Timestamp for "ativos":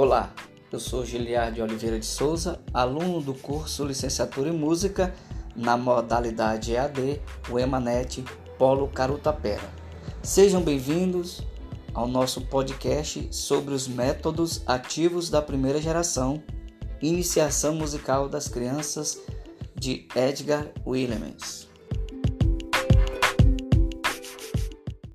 14.68-15.30